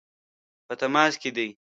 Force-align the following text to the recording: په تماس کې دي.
په 0.65 0.73
تماس 0.79 1.13
کې 1.21 1.29
دي. 1.35 1.47